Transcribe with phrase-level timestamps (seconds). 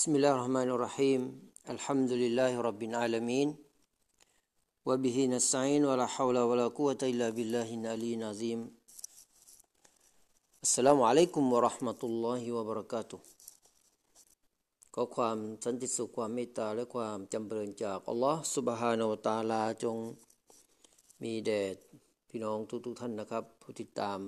[0.00, 1.20] بسم الله الرحمن الرحيم
[1.74, 3.48] الحمد لله رب العالمين
[4.88, 8.60] وبه نستعين ولا حول ولا قوة إلا بالله العلي العظيم
[10.66, 13.20] السلام عليكم ورحمة الله وبركاته
[14.94, 19.96] ขอความสันติสุขความเมตตาและความจำเริญจากอัลลอฮ์สุบฮานาตาลาจง
[21.22, 21.62] มีแด่
[22.28, 24.18] พี่น้องทุกๆทท่านนะครับผู้ติดตาม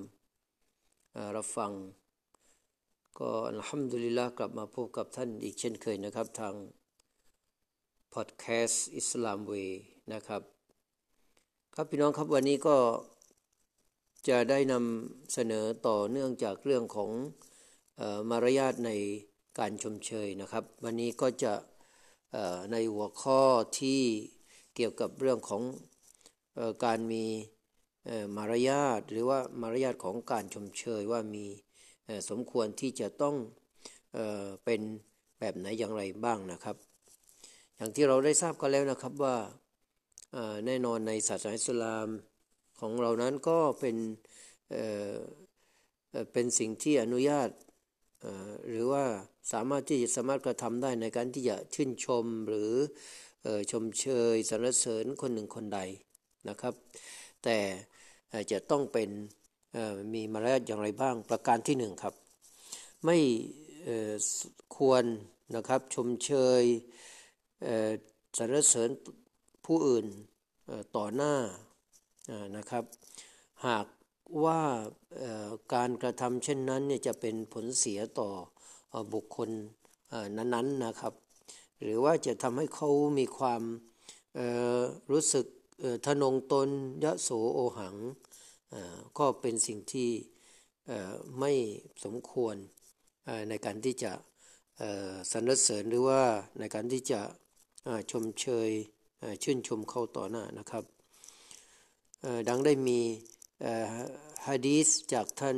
[1.36, 1.72] รับฟัง
[3.19, 6.55] ก็อัลฮัมดุลิลละกลับมาพบกับท่านอีกเช่นเคยนะครับ ทาง
[8.13, 9.53] พอดแคสต์อิสลามเว
[10.13, 10.41] นะครับ
[11.75, 12.77] ครับพี่น้องครับวันนี้ก็
[14.27, 17.11] จะได้นำเสนอต่อเนื่องจากเรื่องของ
[17.99, 18.91] ออมารยาทใน
[19.59, 21.53] การชมเชยนะครับ วันนี้ก็จะ
[22.71, 23.41] ในหัวข้อ
[23.79, 24.01] ที่
[24.75, 25.61] เกี่ยวกับเรื่องของ
[26.57, 27.25] ออการมี
[28.37, 31.45] มารยาทหรือว่ามารยาทของการชมเชยว่ามี
[32.29, 33.35] สมควรที่จะต้อง
[34.13, 34.81] เออเป็น
[35.39, 36.77] แบบไหนอย่างไรบ้างนะครับ
[37.77, 39.35] อย่างที่เราได้ทราบกันแล้วนะครับว่า
[40.65, 42.07] แน่นอนในศาสนาอิสลาม
[42.79, 43.97] ของเรานั้นก็เป็น
[44.69, 47.49] เเป็นสิ่งที่อนุญาต
[48.69, 49.05] หรือว่า
[49.51, 52.71] สามารถที่จะสามารถกระทำได้ในการที่จะชื่นชมหรือ
[53.71, 55.79] ชมเชยสรรเสริญคนหนึ่งคนใด
[56.49, 56.73] นะครับ
[57.43, 57.57] แต่
[58.51, 59.09] จะต้องเป็น
[60.13, 62.13] มีมารยาทอย่างไรบ้าง ประการที่หนึ่งครับ
[63.05, 63.17] ไม่
[64.75, 65.03] ควร
[65.55, 66.63] นะครับชมเชย
[68.37, 68.89] สรรเสริญ
[69.65, 70.05] ผู้อื่น
[70.95, 71.35] ต่อหน้า
[72.57, 72.83] นะครับ
[73.67, 73.85] หาก
[74.43, 74.61] ว่า
[75.73, 78.29] การกระทำเช่นนั้นเนี่ยจะเป็นผลเสียต่อ
[79.13, 79.49] บุคคล
[80.37, 81.13] นั้นๆนะครับ
[81.81, 83.61] หรือว่าจะทำให้เขามีความ
[85.11, 85.45] รู้สึก
[86.05, 86.69] ทนงตน
[87.03, 87.95] ยะโสโอหัง
[89.17, 90.09] ก็เป็นสิ่งที่
[91.39, 91.51] ไม่
[92.03, 92.55] สมควร
[93.49, 94.11] ในการที่จะ
[95.31, 96.21] สรรเสริญหรือว่า
[96.59, 97.21] ในการที่จะ
[98.11, 98.69] ชมเชย
[99.43, 100.83] ชื่นชมเขาต่อหน้านะครับ
[102.49, 102.99] ดังได้มี
[104.47, 105.57] ฮะดีสจากท่าน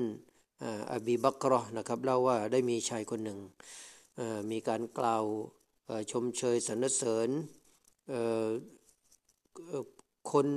[0.93, 3.39] อบีบักรอนะครับเล่าว่าได้มีชายคนหนึ่ง
[4.51, 5.25] มีการกล่าว
[6.11, 7.29] ชมเชยสรรเสริญ
[10.31, 10.47] คน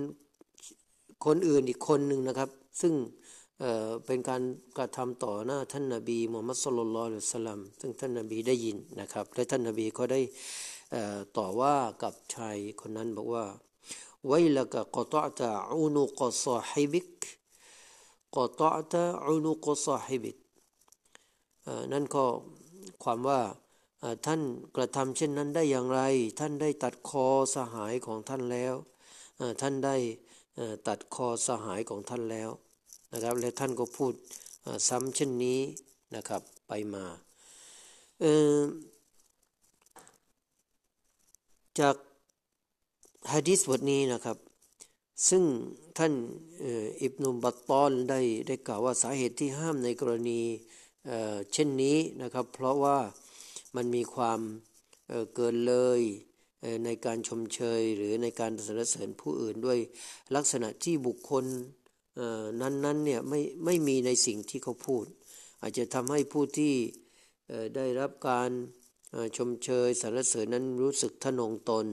[1.24, 2.94] คนอื่นอีกคนหนึ่งนะครับ ซึ่ง
[3.60, 4.42] เเป็นการ
[4.78, 10.20] กระทำต่อหน้าท่านนาบีมูฮัมมัดสุลลัลลอฮุสลัมซึ่งท่านนาบีได้ยินนะครับ และท่านนาบีก็ได้
[11.36, 13.44] ต่อว่ากับชายคนนั้นบอกว่า
[14.26, 17.08] ไวลกะกตะตะอุนุกซาฮิบิก
[18.36, 20.36] กตะตะอุนุกซาฮิบิก
[21.92, 22.24] นั่นก็
[23.02, 23.40] ความว่า
[24.26, 24.40] ท่าน
[24.76, 26.00] กระทำเช่นนั้นได้อย่างไร
[26.38, 28.74] ท่านได้ตัดคอสหายของท่านแล้ว
[29.60, 29.96] ท่านได้
[30.86, 32.50] ตัดคอสหายของท่านแล้ว
[33.12, 34.12] นะครับ และท่านก็พูด
[34.88, 35.60] ซ้ำเช่นนี้
[36.14, 37.04] นะครับไปมา
[41.80, 41.96] จาก
[43.32, 44.38] ฮะดิษบทนี้นะครับ
[45.28, 45.42] ซึ่ง
[45.98, 46.12] ท่าน
[47.02, 50.40] อิบนุบัตตอนได้ได้กล่าวว่าสาเหตุที่ห้ามในกรณี
[51.52, 52.98] เช่นนี้นะครับ เพราะว่า
[53.76, 54.40] มันมีความ
[55.34, 56.00] เกินเลย
[56.84, 59.78] ในการชมเชยหรือในการสรรเสริญผู้อื่นด้วย
[60.36, 61.44] ลักษณะที่บุคคล
[62.60, 65.04] นั้นๆเนี่ยไม่ไม่มีในสิ่งที่เขาพูด
[65.62, 66.74] อาจจะทำให้ผู้ที่
[67.76, 68.50] ได้รับการ
[69.36, 71.86] ชมเชยสรรเสริญนั้นรู้สึกทนงตน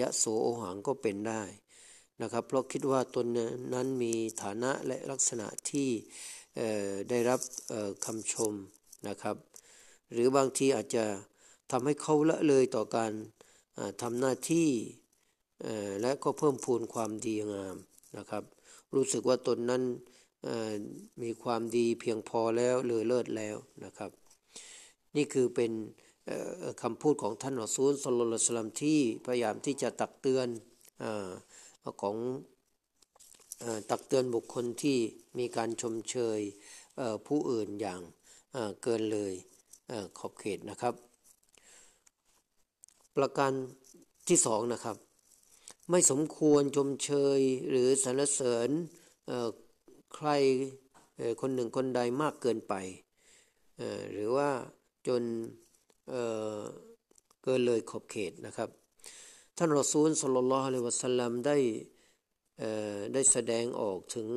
[0.00, 1.42] ยะโสโอหังก็เป็นได้
[2.22, 3.26] นะครับเพราะคิดว่าตน
[3.74, 4.12] นั้นมี
[4.42, 5.88] ฐานะและลักษณะที่
[7.10, 7.40] ได้รับ
[8.04, 8.52] คำชม
[9.08, 9.36] นะครับ
[10.12, 11.04] หรือบางทีอาจจะ
[11.70, 13.12] ทำให้เขาละเลยต่อการ
[14.02, 14.70] ทำหน้าที่
[16.00, 17.76] และก็เพิ่มพูนความดีงาม
[18.18, 18.44] นะครับ
[18.94, 19.82] รู้สึกว่าตนนั้น
[21.22, 24.10] มีความดีเพียงพอแล้วเลยเลิศแล้วนะครับ
[25.16, 25.72] นี่คือเป็น
[26.82, 30.48] คำพูดของท่านอัซูลสลลสลัมที่พยายามที่จะตักเตือน
[31.02, 31.04] อ
[32.02, 32.16] ของ
[33.90, 34.98] ตักเตือนบุคคลที่
[35.38, 36.40] มีการชมเชย
[37.26, 38.00] ผู้อื่นอย่าง
[38.82, 39.34] เกินเลย
[40.18, 40.94] ขอบเขตนะครับ
[43.16, 43.52] ประการ
[44.28, 44.96] ที่สองนะครับ
[45.90, 47.40] ไม่สมควรชมเชย
[47.70, 48.70] หรือสรรเสริญ
[50.14, 50.28] ใคร
[51.40, 52.74] คนหนึ่งคนใดมากเกินไป
[54.12, 54.50] หรือว่า
[55.06, 55.22] จน
[56.08, 58.68] เเกินเลยขอบเขตนะครับ
[59.56, 61.56] ท่านรอซูลสุลลัลฮุอะลัยวะสัลลัมได้
[63.14, 64.28] ได้แสดงออกถึง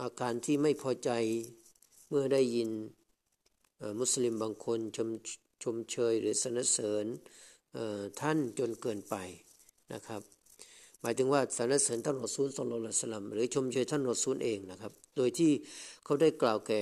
[0.00, 1.10] อาการที่ไม่พอใจ
[2.08, 2.70] เมื่อได้ยิน
[4.00, 5.08] มุสลิมบางคนชม
[5.62, 7.06] ชมเชยหรือสรรเสริญ
[8.20, 9.14] ท่านจนเกินไป
[9.92, 10.22] นะครับ
[11.00, 15.52] หมายถึงว่าสรรเสริญท่านรอซูลสลลสลัมหรือชมเชยท่านรอซูลเองนะครับ โดยที่
[16.04, 16.80] เขาได้กล่าวแก่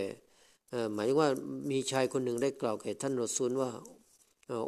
[0.95, 1.29] หมายถึงว่า
[1.71, 3.71] มีชายคนหนึ่งได้กล่าวแก่ท่านรอซูลว่า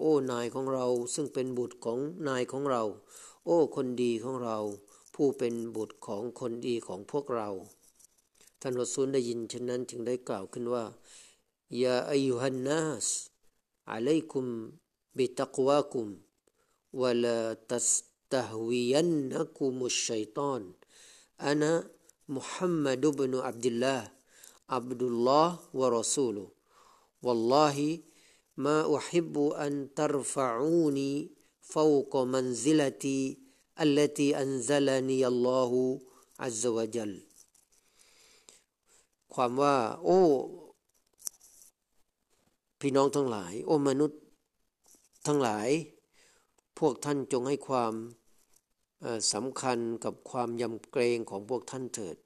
[0.01, 1.99] โอ้นายของเราซึ่งเป็นบุตรของ
[2.29, 2.83] นายของเรา
[3.45, 4.59] โอ้คนดีของเรา
[5.15, 7.49] ผู้เป็นบุตรของคนดีของพวกเรา
[8.61, 10.85] ท่านรสูลได้ยินฉะนั้นจึงได้กล่าวขึ้นว่า
[11.83, 13.36] ยาอายุฮันนัสอวานัส
[18.34, 20.62] ตะฮวียันนักุมุชชัยตอน
[21.46, 21.72] อานะ
[22.36, 24.08] มุฮัมมัดบนุอับดุลลาห์
[24.76, 26.46] อับดุลลอฮ์วะรอซูลุ
[27.26, 27.78] والله
[28.66, 29.36] ما أحب
[29.66, 31.14] أن ترفعوني
[31.74, 33.22] فوق منزلتي
[33.86, 35.72] التي أنزلني الله
[36.44, 37.14] عز وجل
[39.34, 40.22] ความว่า โอ้
[42.81, 44.21] พี่น้องทั้งหลาย โอ้มนุษย์
[45.27, 45.69] ทั้งหลาย
[46.79, 47.93] พวกท่านจงให้ความ
[49.33, 52.17] สำคัญกับความยำเกรงของพวกท่านเถิด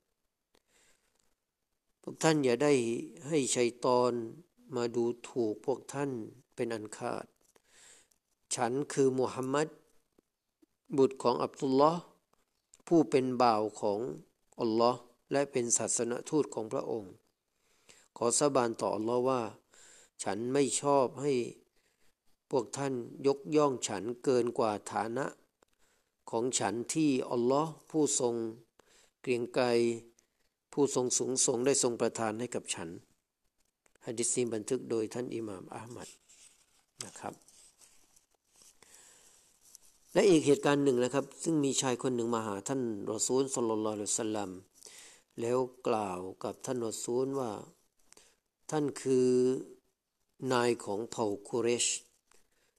[2.02, 2.72] พวกท่านอย่าได้
[3.28, 4.12] ให้ชัยตอน
[4.76, 6.10] มาดูถูกพวกท่าน
[6.54, 7.26] เป็นอันขาด
[8.54, 9.68] ฉันคือมุฮัมมัด
[10.96, 12.00] บุตรของอับดุลลอฮ์
[12.86, 13.98] ผู้เป็นบ่าวของ
[14.60, 15.00] อัลลอฮ์
[15.32, 17.12] และเป็นศาสนทูตของพระองค์
[18.16, 19.40] ขอสาบานต่ออัลลอฮ์ว่า
[20.22, 21.32] ฉันไม่ชอบให้
[22.50, 22.94] พวกท่าน
[23.26, 25.26] ยกย่องฉันเกินกว่าฐานะ
[26.30, 28.34] ของฉันที่อัลลอฮ์ผู้ทรง
[29.20, 29.66] เกรียงไกร
[30.72, 32.88] ผู้ทรงสูงส่งได้ทรงประทานให้กับฉัน
[34.06, 36.08] ฮะดิษนี้บันทึกโดยท่านอิหม่ามอัลมัด
[37.04, 37.34] นะครับ
[40.12, 42.82] และอีกเหตุการณ์หนึ่งนะครับ ซึ่งมีชายคนหนึ่งมาหาท่าน
[43.12, 44.50] รอซูลสลลัลลอฮุสลัม
[45.40, 47.50] แล้วกล่าวกับท่านรอซูลว่า
[48.70, 49.28] ท่านคือ
[50.52, 51.86] นายของเผ่าคุเรช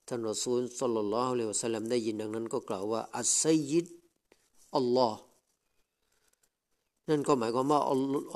[0.06, 3.86] ท่านรอซูลสลลัลลอฮุอะลัยฮิวะสัลลัมได้ยินดังนั้นก็กล่าวว่า อัสไซยิด
[4.76, 5.18] อัลลอฮ์
[7.08, 7.80] นั่นก็หมายความว่า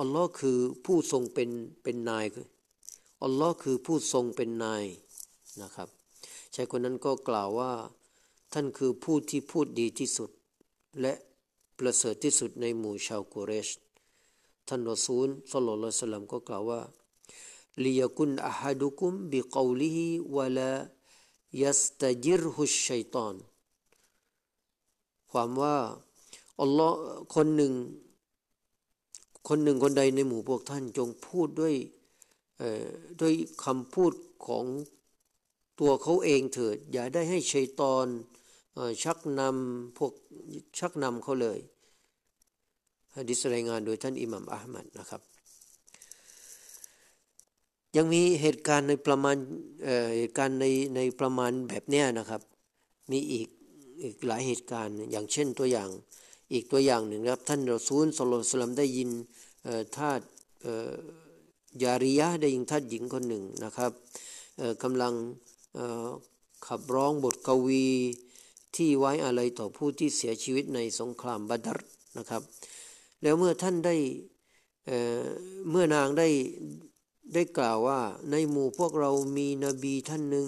[0.00, 1.50] อัลลอฮ์คือผู้ทรงเป็น
[1.82, 2.26] เป็นนาย
[3.25, 4.84] อัลลอฮ์คือผู้ทรงเป็นนาย
[5.62, 5.88] นะครับ
[6.55, 7.72] ชายคนนั้นก็กล่าวว่า
[8.52, 10.31] ท่านคือผู้ที่พูดดีที่สุด
[11.00, 11.12] และ
[11.79, 13.69] ประเสริฐที่สุดในหมู่ชาวกุเรช
[14.69, 17.06] ท่านรอซูลสัลลัลลอฮุสลัมก็กล่าวว่าลียกุนอะฮัดุคุมบิกลิฮิวะลา
[21.62, 23.34] ยัสตจิรฮุชชัยตอน
[25.31, 25.76] ความว่า
[26.61, 26.96] อัลลอฮ์
[27.34, 27.73] คนหนึ่ง
[29.49, 31.75] คนหนึ่งคนใดในหมู่พวกท่านจงพูดด้วย
[33.20, 33.34] ด้วย
[33.64, 34.12] คำพูด
[34.46, 34.64] ของ
[35.81, 38.06] ตัวเขาเองเถิด อย่าได้ให้ชัยตอน
[39.02, 40.12] ชักนำพวก
[40.79, 41.58] ชักนำเขาเลย
[43.14, 45.35] ฮะดิษรายงานโดยท่านอิหมัมอัลมัดนะครับ
[47.96, 49.37] ยังมีเหตุการณ์ในประมาณ
[50.19, 50.66] เหตุการณ์ใน
[50.96, 52.43] ในประมาณแบบเนี้ยนะครับ
[53.10, 53.48] มีอีก
[54.02, 55.90] อีกหลายเหตุการณ์อย่างเช่นตัวอย่าง
[56.52, 59.10] อีกตัวอย่างหนึ่งครับ ท่านรอซูลสโลสลัมได้ยิน
[59.96, 60.20] ทาส
[61.82, 63.93] ยาริยะได้ยิงทัดหญิงคนหนึ่งนะครับ
[64.82, 65.14] กำลัง
[66.66, 67.87] ขับร้องบทกวี
[68.76, 71.79] ที่ไว้อะไรต่อผู้ที่เสียชีวิตในสงครามบัดร
[72.19, 72.43] นะครับ
[73.22, 73.96] แล้วเมื่อท่านได้
[74.86, 76.29] เเมื่อนางได้
[77.34, 80.46] ได้กล่าวว่าในหมู่พวกเรามีนบีท่านหนึ่ง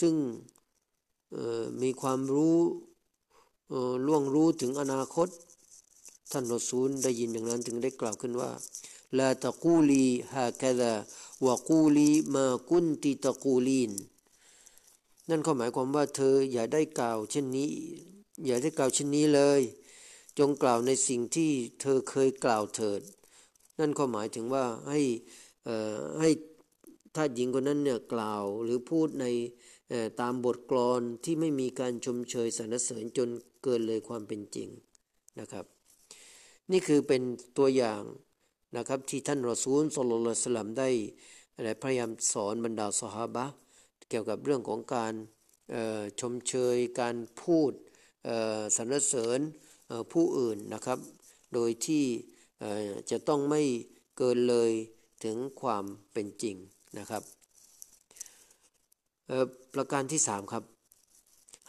[0.00, 0.14] ซึ่ง
[1.82, 2.56] มีความรู้
[4.06, 5.28] ล่วงรู้ถึงอนาคต
[6.30, 8.50] ท่านรอซูลได้ยินอย่างนั้นถึงได้กล่าวขึ้นว่า
[9.18, 10.92] ลาตะกูลีฮาคาดะ
[11.46, 13.92] วะกูลีมากุนติตะกูลีน
[15.28, 17.70] นั่นความหมายความว่าเธออย่าได้กล่าวเช่นนี้
[18.46, 19.60] อย่าได้กล่าวเช่นนี้เลย
[20.38, 23.00] จงกล่าวในสิ่งที่เธอเคยกล่าวเถิด
[23.78, 25.00] นั่นความหมายถึงว่าให้
[26.20, 26.30] ให้
[27.14, 29.26] ท่าหญิงคนนั้นเนี่ยกล่าวหรือพูดใน
[30.20, 33.28] ตามบทกลอนที่ไม่มีการชมเชยสรรเสริญจน
[33.62, 34.68] เกินเลยความเป็นจริง
[35.40, 35.64] นะครับ
[36.72, 37.22] นี่คือเป็น
[37.58, 38.02] ตัวอย่าง
[38.76, 40.90] นะครับที่ท่านรอซูลสุลสลัมได้
[41.82, 43.44] พยายามสอนบรรดาสหาบะ
[44.08, 45.14] เกี่ยวกับเรื่องของการ
[46.20, 47.72] ชมเชยการพูด
[48.76, 49.40] สรรเสริญ
[50.12, 50.98] ผู้อื่นนะครับ
[51.54, 52.04] โดยที่
[53.10, 53.62] จะต้องไม่
[54.16, 54.70] เกินเลย
[55.24, 56.56] ถึงความเป็นจริง
[56.98, 57.22] นะครับ
[59.74, 60.64] ประการที่สามครับ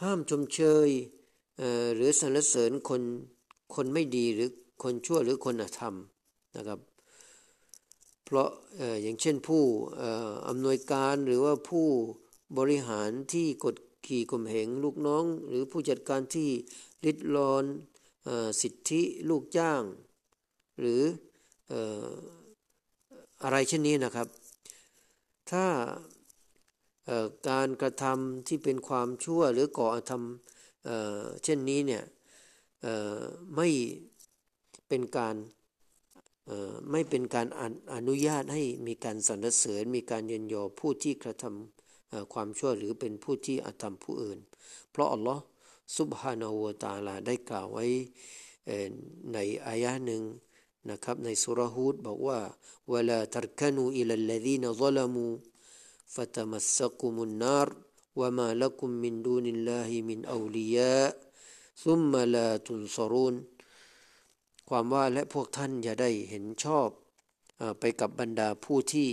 [0.02, 0.90] ห้ามชมเชย
[1.96, 3.02] หรือสรรเสริญคน
[3.76, 4.50] คนไม่ดีหรือ
[4.84, 5.96] คนชั่วหรือคนอธรรม
[6.56, 6.80] นะครับ
[8.26, 8.50] เพราะ
[9.02, 9.64] อย่างเช่นผู้
[10.48, 11.88] อำนวยการหรือว่าผู้
[12.58, 13.76] บริหารที่กด
[14.08, 16.50] ขี่ข่มเหงลูกน้อง หรือผู้จัดการที่
[17.06, 17.66] ริดรอน
[18.62, 19.82] สิทธิลูกจ้าง
[20.80, 21.02] หรือ
[23.44, 24.28] อะไรเช่นนี้นะครับ
[25.52, 25.66] ถ้า
[27.50, 30.22] การกระทำที่เป็นความชั่วหรือก่อธรรม
[31.44, 32.04] เช่นนี้เนี่ย
[33.56, 33.68] ไม่
[34.88, 35.36] เป็นการ
[36.92, 37.48] ไม่เป็นการ
[37.94, 41.46] อนุญาตให้มีการสรรเสริญ มีการเยินยอผู้ที่กระท
[42.34, 44.40] ความชั่วหรือเป็นผู้ที่อาธรรมผู้อื่น
[44.92, 45.44] เพราะอัลลอฮ์
[45.98, 47.86] ซุบฮานาอูตาลาได้กล่าวไว้
[49.34, 49.38] ใน
[49.68, 50.22] อายะหนึ่ง
[50.90, 52.40] นะครับในสุรฮูดบอกว่า
[52.92, 55.26] วลาทัรคานูอิลลดีนซลมู
[56.16, 57.70] ฟตมัสกุมุนนาร
[58.20, 60.98] วมาลักุมมินดูนิลลาฮิมินอูลียะ
[61.84, 63.36] ซุมมาลาตุนซรูน
[64.70, 66.90] ความว่าและพวกท่านอย่าได้เห็นชอบ
[67.80, 69.10] ไปกับบรรดาผู้ที่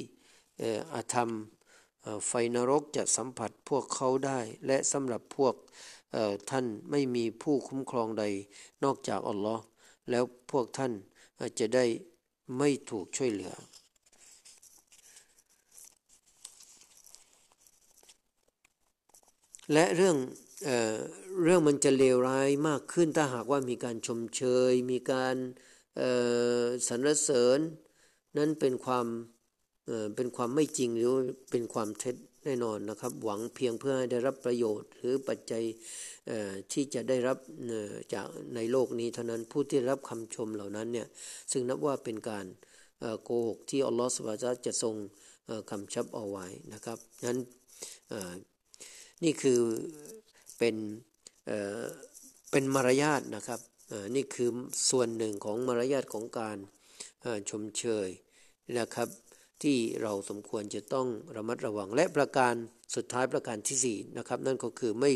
[0.95, 1.31] อาธรรม
[2.26, 5.55] ไฟนรกจะสัมผัสพวกเขาได้ และสำหรับพวก
[6.50, 8.25] ท่านไม่มีผู้คุ้มครองใด
[8.85, 9.62] นอกจากอัลลอฮ์
[10.11, 10.93] แล้วพวกท่าน
[11.58, 11.84] จะได้
[12.58, 13.54] ไม่ถูกช่วยเหลือ
[19.72, 20.16] และเรื่อง
[20.64, 20.70] เอ
[21.42, 25.37] เรื่องมันจะเลวร้ายมากขึ้นถ้าหากว่ามีการชมเชย มีการ
[26.88, 27.58] สรรเสริญ
[28.37, 29.06] นั้นเป็นความ
[30.16, 31.12] เป็นความไม่จริงหรือ
[31.50, 35.64] เป็นความเท็จ แน่นอนนะครับ หวังเพียงเพื่อให้ได้รับประโยชน์ หรือปัจจัย
[36.72, 37.38] ที่จะได้รับ
[38.14, 41.08] จากในโลกนี้เท่านั้นผู้ที่รับคำชมเหล่านั้นเนี่ย
[41.52, 42.46] ซึ่งนับว่าเป็นการ
[43.22, 44.94] โกหกที่อัลลอฮฺสุบฮฺจะทรง
[45.70, 47.38] คำชับเอาไว้นะครับนั้น
[49.25, 49.61] นี่คือ
[50.58, 50.76] เป็น
[52.50, 53.61] เป็นมารยาทนะครับ
[54.14, 54.50] นี่คือ
[54.90, 56.56] ส่วนหนึ่งของมารยาทของการ
[57.50, 58.08] ชมเชย
[58.78, 59.08] นะครับ
[59.62, 62.54] ที่เราสมควรจะต้องระมัดระวังและประการ
[62.95, 65.11] สุดท้ายประการที่4นะครับนั่นก็คือไม่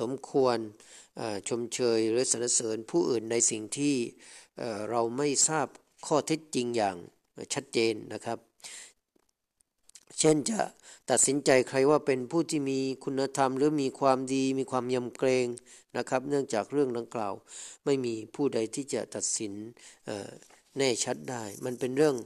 [0.00, 0.58] สมควร
[1.48, 3.94] ชมเชยหรือสรรเสริญผู้อื่นในสิ่งที่
[4.90, 5.66] เราไม่ทราบ
[6.06, 6.96] ข้อเท็จจริงอย่าง
[7.54, 8.38] ชัดเจนนะครับ
[10.18, 10.60] เช่นจะ
[11.10, 15.46] ตัดสินใจใครว่าเป็นผู้ที่มีคุณธรรม หรือมีความดีมีความยำเกรง
[15.96, 17.34] นะครับ เนื่องจากเรื่องดังกล่าว
[17.84, 19.52] ไม่มีผู้ใดที่จะตัดสิน
[20.78, 22.16] แน่ชัดได้ มันเป็นเรื่อง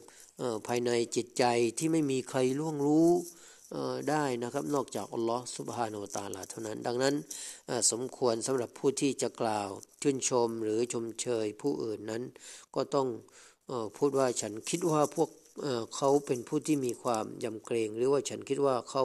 [0.67, 1.45] ภายในจิตใจ
[1.79, 3.09] ที่ไม่มีใครล่วงรู้
[4.11, 7.15] ได้นะครับนอกจากอัลลอฮ์สุบฮานาตาลาเท่านั้น ดังนั้น
[7.91, 9.69] สมควรสำหรับผู้ที่จะกล่าว
[10.03, 12.23] ชื่นชมหรือชมเชยผู้อื่นนั้น
[12.75, 13.09] ก็ต้อง
[13.97, 15.31] พูดว่าฉันคิดว่าพวก
[15.97, 19.05] เขาเป็นผู้ที่มีความยำเกรง หรือว่าฉันคิดว่าเขา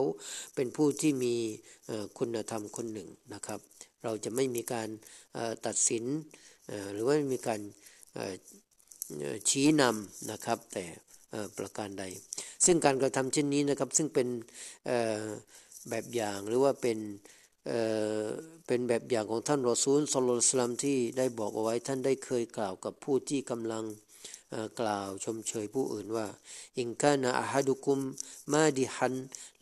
[0.54, 1.34] เป็นผู้ที่มี
[2.18, 3.60] คุณธรรมคนหนึ่งนะครับ
[4.04, 4.88] เราจะไม่มีการ
[5.66, 6.04] ตัดสิน
[6.92, 7.60] หรือว่ามีการ
[9.48, 10.84] ชี้นำนะครับ แต่
[11.58, 12.04] ประการใด
[12.64, 14.28] ซึ่งการกระทำเช่นนี้นะครับซึ่งเป็น
[15.90, 16.98] แบบอย่างหรือว่าเป็น
[18.66, 23.84] เป็นแบบอย่างของท่านรอซูลสลสลัมที่ได้บอกเอาไว้ท่านได้เคยกล่าวกับผู้ที่กำลัง
[24.79, 26.27] กล่าวชมเชยผู้อื่นว่า
[26.79, 27.99] อินกานะอาฮัดุคุม
[28.53, 29.15] มาดิฮัน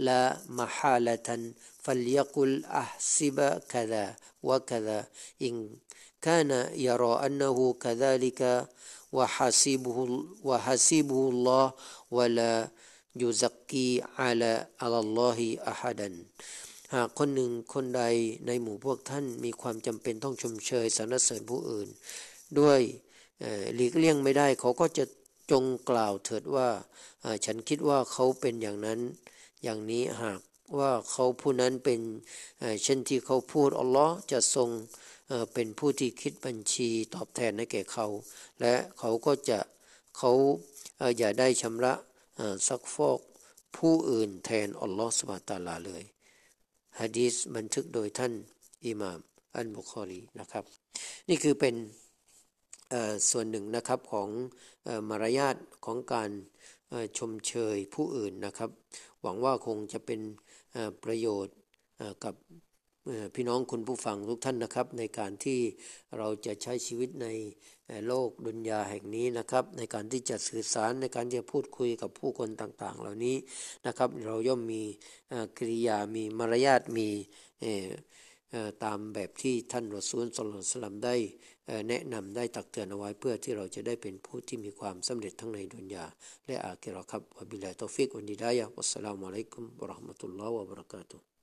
[0.08, 0.22] ละ
[0.60, 1.42] มหาลตัน
[1.84, 4.04] ฟัลยกุลอัซิบะคดา
[4.48, 5.00] วะคดา
[5.44, 5.56] อิน
[6.26, 8.54] กานะยารออันนูคดาลิกะ
[9.18, 9.98] وحسيبه
[10.44, 11.66] وحسيبه الله
[12.12, 12.54] ولا
[13.16, 13.90] يزكي
[14.22, 15.40] على على الله
[15.72, 16.10] أحدا
[16.96, 18.04] หากคนหนึ่งคนใด
[18.48, 21.90] ในหมู่พวกท่านมีความจำเป็นต้องชมเชยสรรเสริญผู้อื่น
[22.60, 22.82] ด้วย
[23.75, 25.05] หลีกเลี่ยงไม่ได้เขาก็จะ
[25.51, 26.69] จงกล่าวเถิดว่า
[27.45, 29.01] ฉันคิดว่าเขาเป็นอย่างนั้น
[29.63, 30.41] อย่างนี้หาก
[30.79, 32.01] ว่าเขาผู้นั้นเป็น
[32.83, 34.69] เช่นที่เขาพูดอัลลอฮ์จะทรง
[35.55, 38.07] เป็นผู้ที่คิดบัญชีตอบแทนให้แก่เขา
[38.61, 39.59] และเขาก็จะ
[40.19, 40.33] เขา
[41.19, 41.95] อย่าได้ชำระ
[42.69, 43.21] ซักฟอก
[43.77, 46.03] ผู้อื่นแทนอัลลอฮฺสุบตาลาเลย
[47.01, 48.33] ฮะดีษบันทึกโดยท่าน
[48.87, 49.21] อิหม่าม
[49.57, 50.65] อันบุคอรีนะครับ
[51.29, 51.75] นี่คือเป็น
[53.31, 54.29] ส่วนหนึ่งนะครับของ
[55.09, 56.31] มารยาทของการ
[57.19, 58.71] ชมเชยผู้อื่นนะครับ
[59.23, 60.21] หวังว่าคงจะเป็น
[61.05, 61.57] ประโยชน์
[62.25, 62.35] กับ
[63.35, 65.61] พี่น้องคุณผู้ฟังทุกท่านนะครับ ในการที่
[66.19, 67.27] เราจะใช้ชีวิตใน
[68.07, 73.37] โลกดุนยาแห่งนี้นะครับ ในการที่จะสื่อสารในการจะพูดคุยกับผู้คนต่างๆ เหล่านี้
[73.87, 74.83] นะครับ เราย่อมมี
[75.59, 77.09] กิริยามีมารยาทมี
[78.85, 81.15] ตามแบบที่ท่านรอซูลสลสลัมได้
[81.89, 86.05] แนะนำได้ตักเตือนเอาไว้เพื่อที่เราจะได้เป็นผู้ที่มีความสำเร็จทั้งในดุนยา
[86.47, 91.34] และอาคิรอครับวะบิลลาตอฟิกวันดีดายะวัสสลามุอะลัยกุมวะราะห์มะตุลลอฮ์วะบะเราะกาตุฮ์